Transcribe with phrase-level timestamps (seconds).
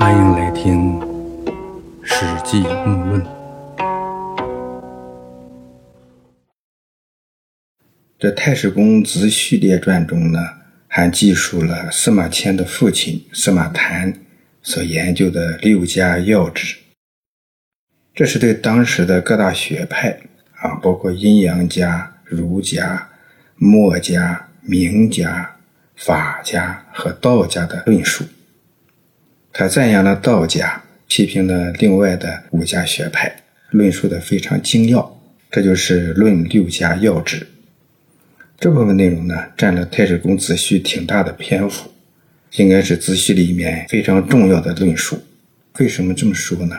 [0.00, 1.00] 欢迎来听
[2.04, 3.20] 《史记木论》。
[8.16, 10.38] 这《太史公子序列传》中呢，
[10.86, 14.14] 还记述了司马迁的父亲司马谈
[14.62, 16.76] 所研究的六家要旨。
[18.14, 20.20] 这是对当时的各大学派
[20.60, 23.08] 啊，包括阴阳家、儒家、
[23.56, 25.56] 墨家、名家、
[25.96, 28.24] 法家和道家的论述。
[29.58, 35.20] 他赞扬了道家，批评了另外的五家学派，论述的非常精要。
[35.50, 37.44] 这就是论六家要旨。
[38.56, 41.90] 这部分内容呢，占了太史公子胥挺大的篇幅，
[42.52, 45.20] 应该是子胥里面非常重要的论述。
[45.80, 46.76] 为什么这么说呢？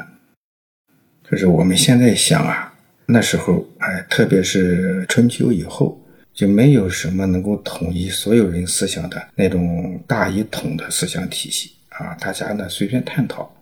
[1.30, 2.73] 就是我们现在想啊，
[3.07, 6.02] 那时候哎，特别是春秋以后，
[6.34, 12.17] 就没有什么能够统一所有人思想的那种大一统的思想体系啊。
[12.20, 13.55] 大家呢随便探讨，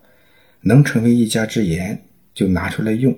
[0.62, 2.02] 能成为一家之言
[2.34, 3.12] 就拿出来用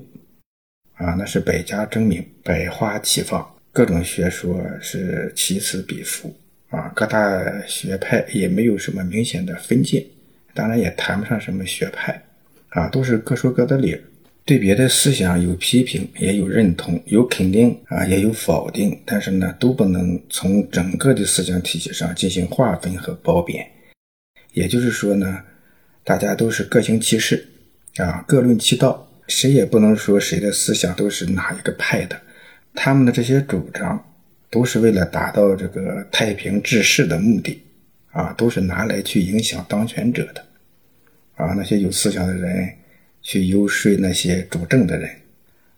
[0.93, 6.35] 啊，那是百家争鸣，百花齐放，各种学说是其此彼伏
[6.69, 6.91] 啊。
[6.95, 10.05] 各大学派也没有什么明显的分界，
[10.53, 12.21] 当然也谈不上什么学派
[12.69, 14.01] 啊，都是各说各的理儿。
[14.45, 23.65] 对别的思想有批评，也有认同，有肯定啊，也有否定，但是呢，都不能从整个的思想体系上进行划分和褒贬。
[24.53, 25.43] 也就是说呢，
[26.03, 27.47] 大家都是各行其事
[27.97, 32.19] 啊，各论其道，谁也不能说谁的思想都是哪一个派的。
[32.73, 34.13] 他们的这些主张
[34.49, 37.63] 都是为了达到这个太平治世的目的
[38.11, 40.45] 啊，都是拿来去影响当权者的
[41.35, 42.69] 啊，那些有思想的人。
[43.21, 45.09] 去游说那些主政的人，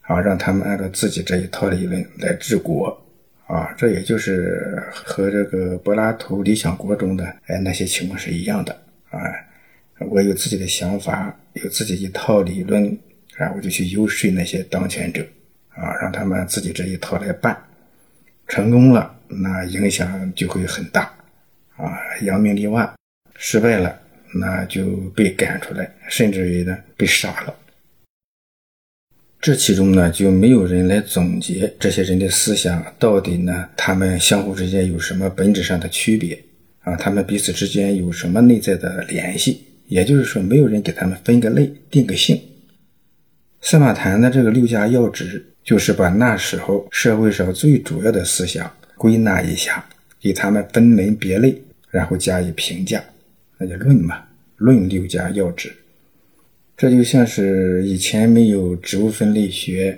[0.02, 2.96] 啊，让他们按照自己这一套理论来治国，
[3.52, 8.72] 啊，这也就是和这个柏拉图《理想国》中的哎那些情况是一样的，
[9.10, 9.20] 啊，
[10.10, 12.98] 我有自己的想法，有自己一套理论，
[13.36, 15.22] 然后我就去游说那些当权者，
[15.70, 17.62] 啊，让他们自己这一套来办，
[18.48, 21.14] 成功了，那影响就会很大，
[21.76, 22.88] 啊，扬名立万；
[23.36, 24.00] 失败了。
[24.34, 27.54] 那就被赶出来，甚至于呢被杀了。
[29.42, 36.40] 这其中呢就没有人来总结这些人的思想到底呢，他们相互之间有什么本质上的区别
[36.82, 36.96] 啊？
[36.96, 39.64] 他们彼此之间有什么内在的联系？
[39.88, 42.40] 也就是说，没有人给他们分个类、定个性。
[43.62, 49.84] 司马谈的这个六家要旨，就是把那时候社会上最主要的思想归纳一下，
[50.20, 51.60] 给他们分门别类，
[51.90, 53.04] 然后加以评价。
[53.58, 54.24] 那就论嘛，
[54.58, 55.74] 论六家要旨，
[56.82, 59.96] 这就像是以前没有植物分类学，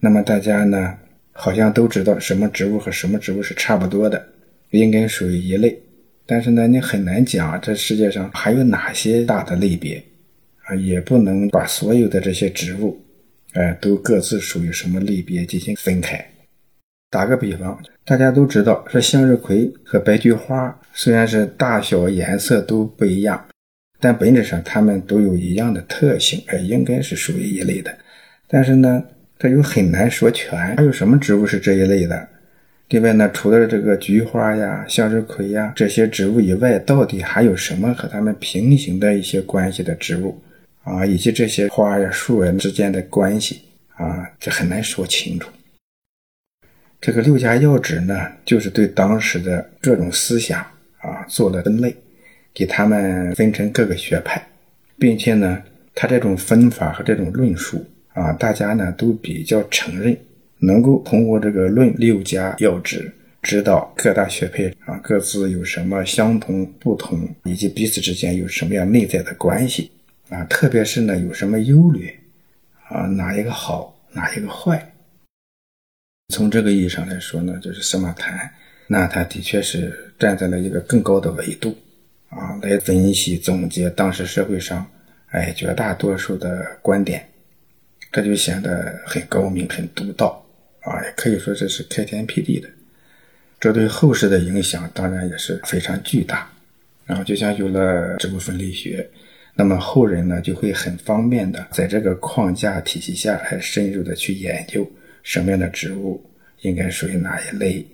[0.00, 0.92] 那么大家呢
[1.30, 4.26] 好像都知道什么植物和什么植物是差不多的，
[4.70, 5.78] 应该属于一类，
[6.26, 10.02] 但是呢你很难讲这世界上还有哪些大的类别
[10.64, 13.00] 啊，也不能把所有的这些植物，
[13.52, 16.20] 哎，都各自属于什么类别进行分开。
[17.08, 23.46] 打个比方，大家都知道，说向日葵和白菊花虽然是大小颜色都不一样，
[23.98, 27.96] 但本质上它们都有一样的特性，哎，应该是属于一类的。
[28.46, 29.02] 但是呢，
[29.38, 30.76] 这又很难说全。
[30.76, 32.28] 还有什么植物是这一类的？
[32.90, 40.40] 另外呢，除了这个菊花呀、向日葵呀这些植物以外，到底还有什么和它们平行的一些关系的植物
[40.84, 41.04] 啊？
[41.04, 43.62] 以及这些花呀、树啊之间的关系
[43.96, 44.30] 啊？
[44.38, 45.50] 这很难说清楚。
[47.00, 50.60] 这个六家要旨呢，就是对当时的各种思想
[50.98, 51.94] 啊做了分类，
[52.56, 54.42] 给他们分成各个学派，
[54.98, 55.62] 并且呢，
[55.94, 57.84] 他这种分法和这种论述
[58.14, 60.16] 啊，大家呢都比较承认，
[60.60, 63.12] 能够通过这个论六家要旨，
[63.42, 69.90] 知道各大学派啊各自有什么相同不同，以及彼此之间有什么样内在的关系
[70.30, 72.18] 啊，特别是呢有什么优劣
[72.88, 74.94] 啊，哪一个好，哪一个坏。
[76.32, 78.50] 从这个意义上来说呢，就是司马谈，
[78.86, 81.76] 那他的确是站在了一个更高的维度，
[82.28, 84.86] 啊，来分析总结当时社会上，
[85.28, 87.26] 哎，绝大多数的观点，
[88.10, 90.44] 这就显得很高明、很独到，
[90.80, 92.68] 啊，也可以说这是开天辟地的。
[93.58, 96.50] 这对后世的影响当然也是非常巨大。
[97.06, 99.08] 然后就像有了植物分类学，
[99.54, 104.84] 那么后人呢就会很方便的在这个框架体系下，还深入的去研究。
[105.22, 106.22] 什么样的植物
[106.62, 107.86] 应该属于哪一类？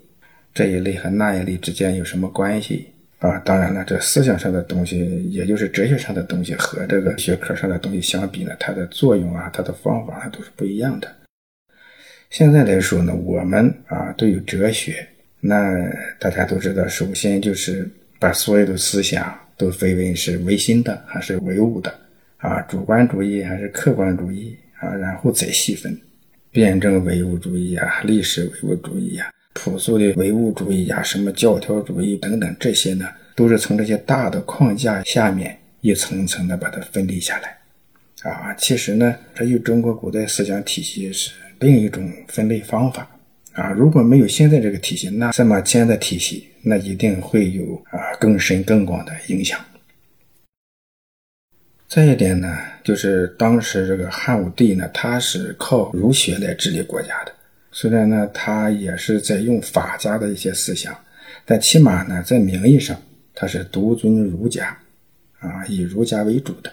[0.55, 2.92] 这一类和那一类之间有什么关系
[3.23, 3.39] 啊？
[3.39, 4.99] 当然了，这思想上的东西，
[5.31, 11.09] 也就是哲学上的东西，和这个学科上的东西相比呢，它的作用啊，它的方法都是不一样的。
[12.31, 15.07] 现在来说呢，我们啊都有哲学，
[15.41, 15.73] 那
[16.19, 17.89] 大家都知道，首先就是
[18.19, 21.95] 把所有的思想都分为是唯心的还是唯物的
[22.39, 25.97] 啊，主观主义还是客观主义啊，然后再细分，
[26.51, 37.59] 辩证唯物主义啊，历史唯物主义啊，朴素的唯物主义呀，什么教条主义等等，这些呢，都是从这些大的框架下面一层层的把它分离下来。
[38.23, 43.09] 啊，其实呢，这与中国古代思想体系是另一种分类方法。
[43.53, 49.61] 啊，如果没有现在这个体系，那司马迁的体系，那一定会有啊更深更广的影响。
[51.87, 57.35] 再一点呢，就是当时这个汉武帝呢，他是靠儒学来治理国家的。
[57.73, 60.95] 虽然呢，他也是在用法家的一些思想，
[61.47, 62.97] 但起码呢，在名义上
[63.35, 64.77] 他是独尊儒家，
[65.41, 66.71] 啊，以儒家为主的。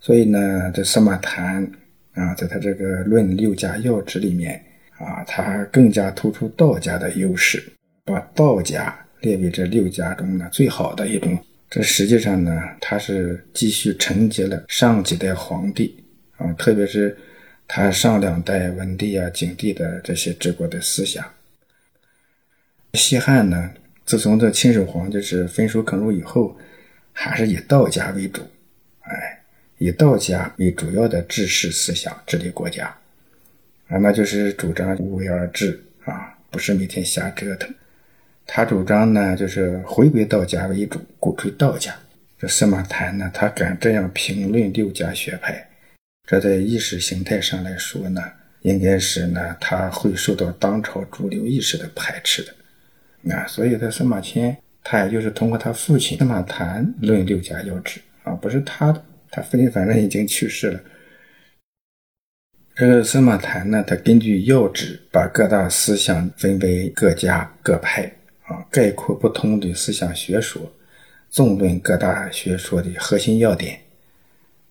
[0.00, 1.68] 所以呢，这司马谈
[2.12, 4.64] 啊，在他这个《论六家要旨》里面
[4.96, 7.60] 啊，他更加突出道家的优势，
[8.04, 11.36] 把道家列为这六家中呢最好的一种。
[11.68, 16.02] 这实际上呢，他是继续承接了上几代皇帝
[16.36, 17.16] 啊，特别是
[17.68, 21.24] 他上两代文帝啊、景帝的这些治国的思想。
[22.94, 23.70] 西汉呢，
[24.06, 26.56] 自从这秦始皇就是焚书坑儒以后，
[27.12, 28.40] 还是以道家为主，
[29.02, 29.38] 哎，
[29.76, 32.86] 以道家为主要的治世思想治理国家
[33.88, 37.72] 啊，那就是主张无为而治啊，不是每天瞎折腾。
[38.46, 41.94] 他主张呢，就是回归道家为主，鼓吹道家。
[42.38, 45.67] 这司马谈呢，他敢这样评论六家学派，
[46.30, 48.22] 这在意识形态上来说呢，
[48.60, 53.34] 应该是呢，他会受到当朝主流意识的排斥的。
[53.34, 54.54] 啊，所以他司马迁，
[54.84, 60.78] 他也就是通过他父亲司马谈论六家要旨啊，不是他的，他父亲反正已经去世了。
[62.76, 68.04] 这个司马谈呢，他根据要旨，把各大思想分为各家各派。
[68.42, 70.62] 啊，概括不同的思想学说，
[71.30, 73.78] 纵论各大学说的核心要点，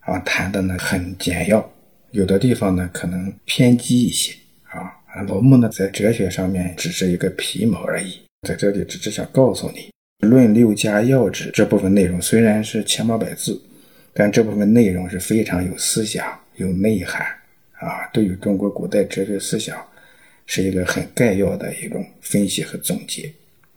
[0.07, 1.69] 啊，谈的呢很简要，
[2.11, 4.33] 有的地方呢可能偏激一些。
[4.63, 9.91] 啊，老木呢在哲学上面只是一个皮毛而已，在这里只是想告诉你，
[10.29, 13.61] 《论六家要旨》这部分内容虽然是千八百字，
[14.13, 17.25] 但这部分内容是非常有思想、有内涵，
[17.73, 19.77] 啊，对于中国古代哲学思想
[20.45, 23.29] 是一个很概要的一种分析和总结。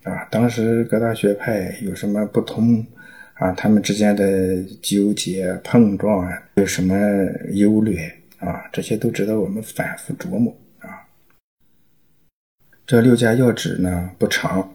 [0.05, 2.87] 啊，当时各大学派有什么不同
[3.41, 3.51] 啊？
[3.53, 6.95] 他们之间的纠结碰撞啊，有什么
[7.53, 8.69] 优劣啊？
[8.71, 11.09] 这些都值得我们反复琢磨啊。
[12.87, 14.71] 这六家要旨呢不长，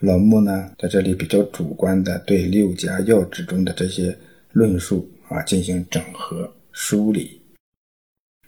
[0.00, 4.16] 老木呢在这里比较主观的对六家要旨中的这些
[4.52, 7.40] 论述啊进行整合梳理。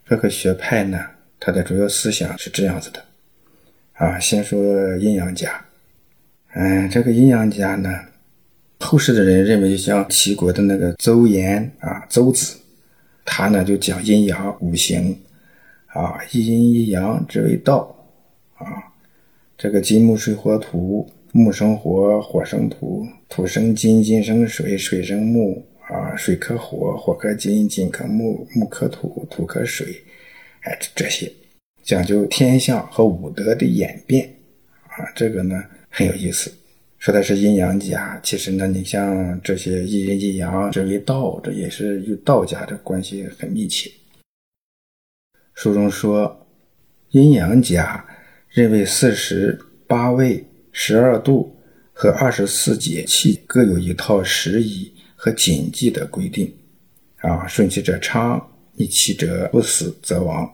[0.05, 0.99] 这个学派呢，
[1.41, 3.03] 它的主要思想是这样子的
[3.95, 4.59] 啊，先说
[4.99, 5.65] 阴阳家。
[6.55, 7.99] 嗯，这个阴阳家呢，
[8.83, 12.57] 后世的人认为像齐国的那个邹衍啊，邹子，
[13.25, 15.17] 他呢就讲阴阳五行，
[15.87, 17.95] 啊，一阴一阳之为道，
[18.55, 18.67] 啊，
[19.57, 29.87] 这个金木水火土，木生火，火生土，土生金，金生水，水生木，啊，水克火，火克金，金克木，木克土，土克水，
[30.63, 31.33] 哎，这些
[31.83, 34.29] 讲究天象和五德的演变，
[34.89, 35.63] 啊，这个呢。
[35.95, 36.51] 很有意思，
[37.03, 38.17] 说的是阴阳家。
[38.23, 43.91] 其实呢，你像这些一阴一阳，这为道，这也是与道家的关系很密切。
[45.53, 46.47] 书中说，
[47.11, 48.07] 阴阳家
[48.51, 51.57] 认为四时八位、十二度
[51.93, 56.55] 和二十四节气各有一套时宜和谨记的规定。
[57.17, 58.41] 啊，顺其者昌，
[58.77, 60.49] 逆其者不死则亡。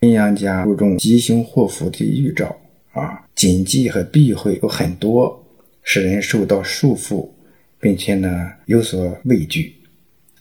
[0.00, 2.56] 阴阳家注重吉凶祸福的预兆。
[2.98, 5.46] 啊，谨记和避讳有很多，
[5.82, 7.30] 使人受到束缚，
[7.78, 9.76] 并且呢有所畏惧，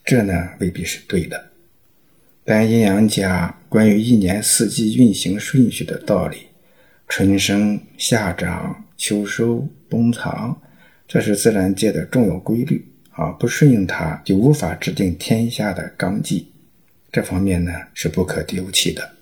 [0.04, 1.52] 这呢未必是对的。
[2.44, 6.38] 但阴阳家关于一年四季运行顺序的道理，
[7.08, 10.60] 春生、夏长、秋收、冬藏，
[11.08, 13.32] 这是自然界的重要规律啊！
[13.32, 16.48] 不顺应它，就无法制定天下的纲纪，
[17.12, 19.17] 这方面呢是不可丢弃的。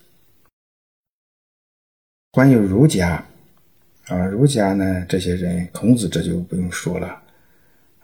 [2.36, 3.26] 关于儒家，
[4.08, 7.18] 啊，儒家呢，这些人，孔子这就不用说了，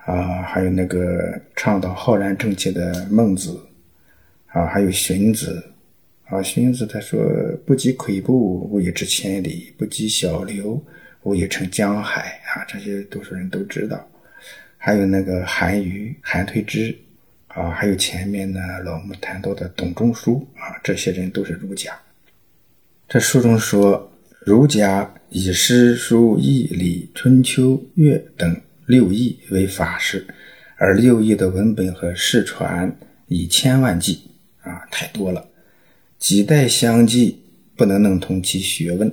[0.05, 3.59] 啊，还有那个倡导浩然正气的孟子，
[4.47, 5.61] 啊，还有荀子，
[6.27, 7.21] 啊，荀子他说
[7.67, 10.81] ：“不积跬步，无以至千里；不积小流，
[11.23, 14.07] 无以成江海。”啊，这些多数人都知道。
[14.77, 16.97] 还有那个韩愈、韩退之，
[17.50, 21.91] 啊，还有前面呢老木谈到的董仲舒，啊，这些人都是儒家。
[23.09, 24.07] 这书中说。
[24.43, 30.25] 儒家以诗书易礼春秋乐等六艺为法式，
[30.77, 34.31] 而六艺的文本和世传以千万计
[34.62, 35.48] 啊，太多了。
[36.17, 37.38] 几代相继，
[37.75, 39.12] 不能弄通其学问；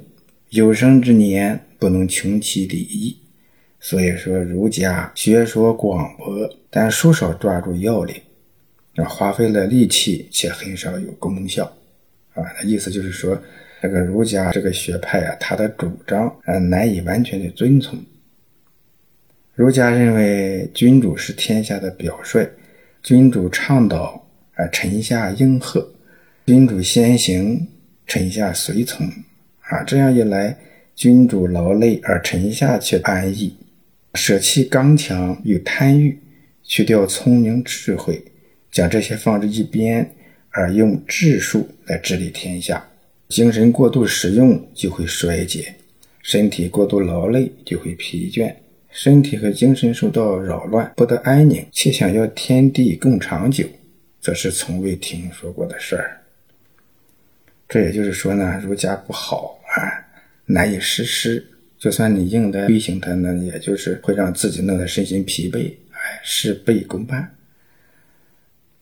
[0.49, 3.19] 有生之年，不能穷其礼义。
[3.81, 8.17] 所以说，儒家学说广博，但书少抓住要领，
[8.95, 11.67] 啊，花费了力气，且很少有功效。
[12.33, 13.39] 啊，那意思就是说，
[13.81, 17.99] 这个儒家这个学派啊，他的主张啊，难以完全的遵从。
[19.55, 22.49] 儒家认为，君主是天下的表率，
[23.03, 25.89] 君主倡导啊，臣下应和。
[26.47, 27.69] 君主先行，
[28.07, 29.07] 臣下随从，
[29.61, 30.57] 啊，这样一来，
[30.95, 33.57] 君主劳累而臣下却安逸，
[34.15, 36.19] 舍弃刚强与贪欲，
[36.63, 38.25] 去掉聪明智慧，
[38.73, 40.11] 将这些放置一边，
[40.51, 42.83] 而用智术来治理天下。
[43.29, 45.75] 精神过度使用就会衰竭，
[46.23, 48.55] 身体过度劳累就会疲倦，
[48.91, 53.67] 身体和精神受到扰乱，不得安宁，且想要天地更长久，
[54.19, 56.23] 则是从未听说过的事儿。
[57.69, 59.77] 这也就是说呢，儒家不好啊，
[60.47, 61.47] 难以实施。
[61.79, 67.37] 就算你硬的推行它呢，也就是会让自己弄得身心疲惫，哎，事倍功半。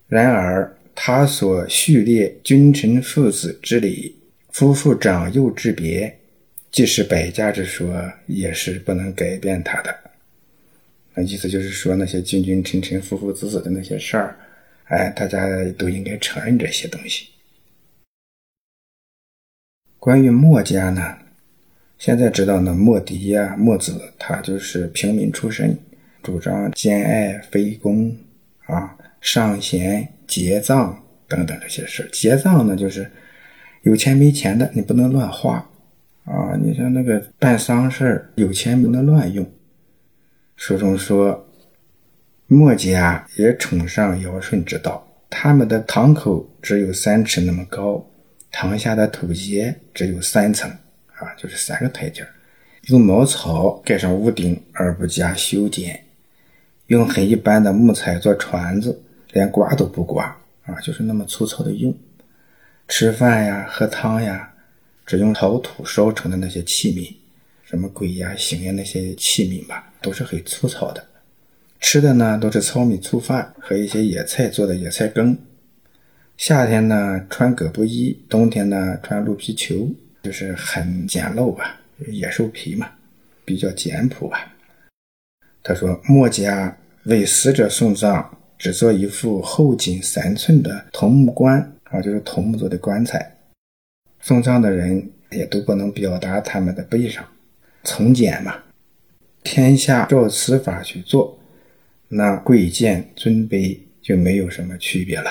[0.06, 4.14] 然而，他所序列君臣父子之礼、
[4.56, 6.18] 夫妇长幼之别，
[6.72, 9.94] 即使百家之说，也是不能改变他的。
[11.12, 14.34] 那意思就是说，那些君君臣臣、父父子子的那些事儿，
[14.84, 15.46] 哎，大家
[15.76, 17.28] 都应该承认这些东西。
[19.98, 21.18] 关于墨家呢，
[21.98, 25.78] 现在知道呢，墨翟呀、墨子，他就是平民出身，
[26.22, 28.16] 主张兼爱非攻
[28.64, 33.10] 啊，尚贤节葬等等这些事儿节葬呢，就是
[33.86, 35.64] 有钱没钱的，你不能乱花
[36.24, 36.56] 啊。
[36.60, 39.48] 你像那个办丧事有钱不能乱用。
[40.56, 41.46] 书中说，
[42.48, 48.04] 墨家也崇尚尧舜之道，他们的堂口只有三尺那么高。
[48.50, 50.68] 堂下的土阶只有三层，
[51.14, 52.26] 啊，就是三个台阶
[52.86, 56.02] 用茅草盖上屋顶，而不加修剪。
[56.88, 59.00] 用很一般的木材做船子，
[59.32, 60.24] 连刮都不刮，
[60.64, 61.96] 啊，就是那么粗糙的用。
[62.88, 64.52] 吃饭呀，喝汤呀，
[65.04, 67.12] 只用陶土烧成的那些器皿，
[67.64, 71.04] 什么鬼呀、形呀那些器皿吧，都是很粗糙的。
[71.80, 75.36] 吃的呢，都是糙米粗饭和一些野菜做的野菜羹。
[76.36, 82.88] 夏天呢穿葛布衣，冬天呢穿鹿皮裘，就是很简陋吧，野兽皮嘛，
[83.44, 84.54] 比较简朴吧。
[85.62, 88.24] 他说，墨家为死者送葬，
[88.56, 93.36] 只做一副厚仅三寸的桐木棺啊，就是桐木做的棺材。
[94.20, 97.24] 送葬的人也都不能表达他们的悲伤，
[97.84, 98.54] 从简嘛。
[99.42, 101.38] 天下照此法去做，
[102.08, 105.30] 那贵贱尊卑就没有什么区别了。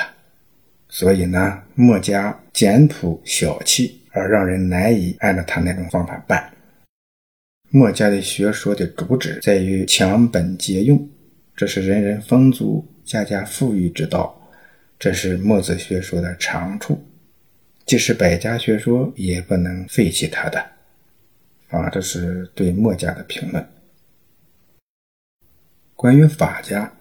[0.87, 6.53] 所以呢，墨家简朴小气，而让人难以按照他那种方法办。
[7.69, 11.09] 墨家的学说的主旨在于强本节用，
[11.53, 14.44] 这是人人丰足、家家富裕之道，
[14.97, 17.05] 这是墨子学说的长处。
[17.85, 20.59] 即使百家学说，也不能废弃它的。
[21.69, 23.67] 啊，这是对墨家的评论。
[25.95, 26.91] 关于法家。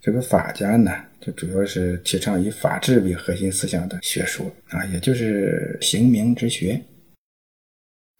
[0.00, 6.80] 这个法家呢，就主要是提倡以法治为核心思想的学说啊，也就是刑名之学。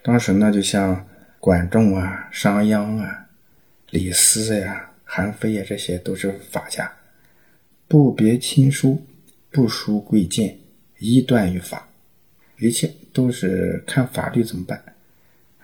[0.03, 3.29] 当时呢，就像管仲啊、商鞅啊、
[3.91, 6.93] 李斯呀、韩非呀，这些都是法家，
[7.89, 9.03] 不别亲疏，
[9.51, 10.59] 不疏贵贱，
[10.99, 11.89] 一断于法，
[12.59, 14.85] 一切都是看法律怎么办。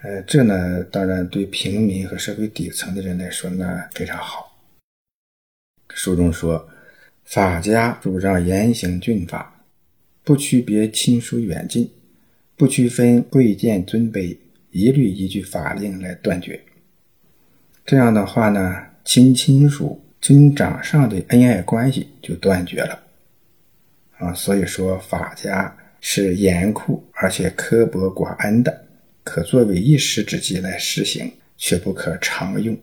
[0.01, 4.57] 呃，这呢，当然对平民和社会底层的人来说呢，非常好。
[5.91, 6.69] 书中说，
[7.25, 9.65] 法家主张严刑峻法，
[10.23, 11.91] 不区别亲疏远近，
[12.57, 14.37] 不区分贵贱尊卑，
[14.71, 16.63] 一律依据法令来断绝。
[17.85, 22.99] 这样的话呢，亲亲属、尊长上的恩爱关系就断绝了。
[24.17, 28.87] 啊，所以说法家是严酷而且刻薄寡恩的，
[29.23, 32.75] 可作为一时之计来实行，却不可常用。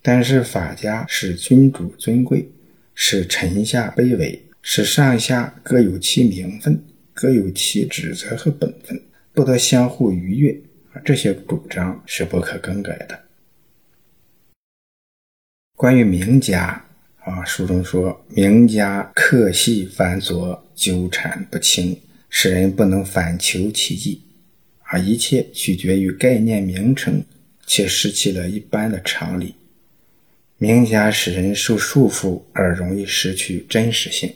[0.00, 2.48] 但是法家使君主尊贵，
[2.94, 6.80] 使臣下卑微，使上下各有其名分，
[7.12, 10.56] 各有其职责和本分，不得相互逾越！
[11.04, 13.23] 这些主张是不可更改的。
[15.76, 16.84] 关于名家
[17.18, 24.22] 啊，书中说，名家客系繁琐，纠缠不清，使人不能反求其意
[24.84, 24.96] 啊！
[24.96, 27.24] 一切取决于概念名称，
[27.66, 29.56] 且失去了一般的常理。
[30.58, 34.32] 名家使人受束缚而容易失去真实性，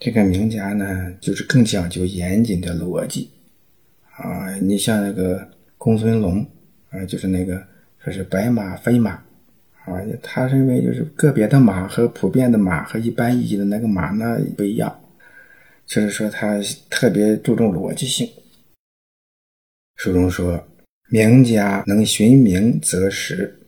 [0.00, 3.30] 这个名家呢，就是更讲究严谨的逻辑
[4.16, 4.52] 啊。
[4.56, 6.44] 你像那个公孙龙
[6.90, 7.64] 啊，就是那个
[8.02, 9.22] 说是白马非马
[9.86, 15.00] 啊，他认为就是个别的马和普遍的马和一般意义的那个马呢不一样，
[15.86, 18.28] 就是说他特别注重逻辑性。
[19.94, 20.66] 书中说，
[21.08, 23.58] 名家能寻名择实，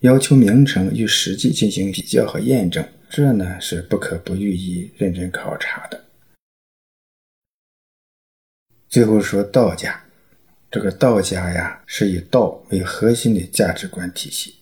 [0.00, 2.84] 要求名称与实际进行比较和验证。
[3.08, 6.04] 这呢是不可不予以认真考察的。
[8.88, 10.04] 最后说道家，
[10.70, 14.56] 这个道家呀是以道为核心的价值观体系，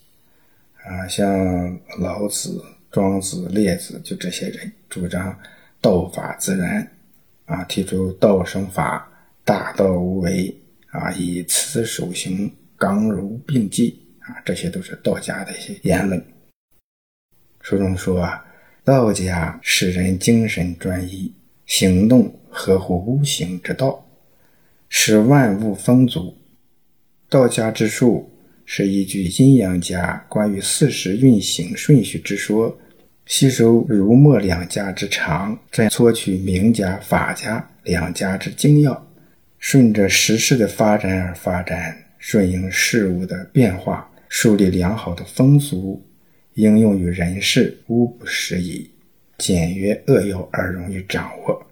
[0.89, 5.39] 啊，像老子、庄子、列子就这些人主张
[5.83, 6.91] 道法自然，
[7.45, 9.07] 啊，提出道生法，
[9.45, 10.57] 大道无为，
[10.91, 16.25] 啊，以慈守行，刚柔并济，啊，这些都是道家的一些言论。
[17.61, 18.47] 书中说啊，
[18.83, 21.35] 道家使人精神专一，
[21.67, 24.07] 行动合乎无形之道，
[24.89, 26.35] 使万物丰足。
[27.29, 28.31] 道家之术
[28.71, 32.79] 是依据阴阳家关于四时运行顺序之说，
[33.25, 39.11] 吸收儒墨两家之长，再撮取名家法家两家之精要，
[39.59, 46.05] 顺着时势的发展而发展，顺应事物的变化，树立良好的风俗。
[46.53, 48.91] 应用于人事无不适宜，
[49.39, 51.67] 简约扼要而容易掌握，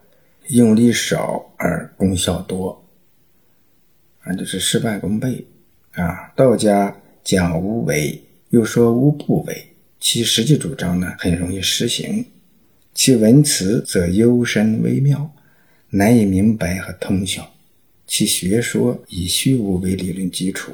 [0.49, 2.83] 用力少而功效多，
[4.21, 5.45] 啊，就是事半功倍
[5.97, 6.33] 啊。
[6.37, 9.67] 道家讲无为，又说无不为，
[9.99, 12.25] 其实际主张呢很容易实行，
[12.95, 15.31] 其文辞则幽深微妙，
[15.91, 17.55] 难以明白和通晓，
[18.07, 20.73] 其学说以虚无为理论基础，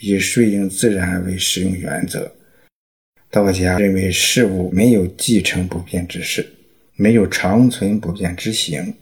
[0.00, 2.32] 以顺应自然为使用原则。
[3.30, 6.46] 道家认为事物没有继承不变之事，
[6.96, 8.94] 没有长存不变之行，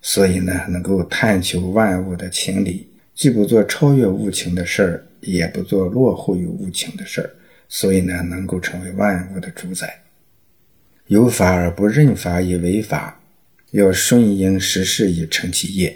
[0.00, 7.30] 所以呢，能够探求万物的情理，既不做超越物情的事儿，也不做落后于物情的事儿，
[7.68, 10.02] 所以呢，能够成为万物的主宰。
[11.06, 13.20] 有法而不认法以为法，
[13.70, 15.90] 要顺应时势以成其业；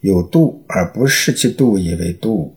[0.00, 2.54] 有度而不视其度以为度，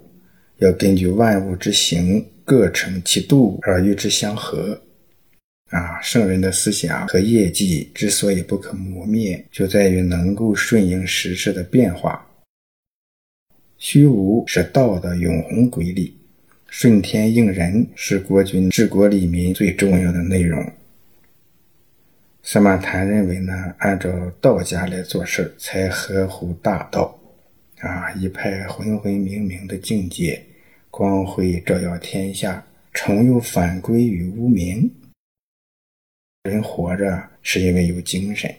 [0.57, 2.25] 要根据万物之行。
[2.47, 4.81] 各成其度而与之相合，
[5.69, 12.25] 啊，圣人的思想和业绩之所以不可磨灭，就在于能够顺应时势的变化。
[13.77, 16.11] 虚无是道的永恒规律，
[16.67, 20.73] 顺天应人是国君治国利民最重要的内容。
[22.41, 24.09] 司马谈认为呢，按照
[24.41, 27.19] 道家来做事才合乎大道，
[27.79, 30.43] 啊，一派浑浑明明的境界。
[30.89, 34.89] 光辉照耀天下，终又返归于无名。
[36.43, 38.51] 人活着是因为有精神，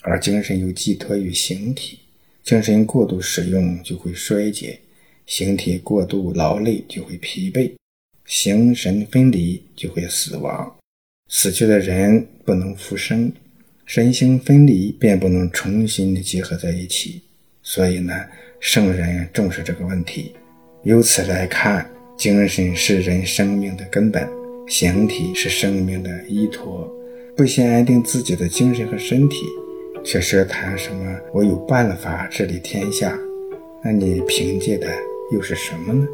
[0.00, 1.98] 而精神又寄托于形体。
[2.42, 4.80] 精神过度使用就会衰竭，
[5.26, 7.72] 形体过度劳累就会疲惫，
[8.26, 10.76] 形神分离就会死亡。
[11.28, 13.32] 死去的人不能复生，
[13.86, 17.22] 身心分离便不能重新的结合在一起。
[17.62, 18.12] 所以呢，
[18.58, 20.34] 圣人重视这个问题。
[20.82, 24.28] 由此来看，精神是人生命的根本，
[24.66, 26.92] 形体是生命的依托。
[27.36, 29.36] 不先安定自己的精神和身体，
[30.04, 33.18] 却是谈什么我有办法治理天下？
[33.84, 34.86] 那你凭借的
[35.32, 36.06] 又是什么呢？